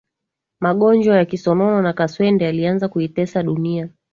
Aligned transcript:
magonjwa 0.61 1.15
ya 1.15 1.25
kisonono 1.25 1.81
na 1.81 1.93
kaswende 1.93 2.45
yalianza 2.45 2.87
kuitesa 2.89 3.43
dunia 3.43 3.89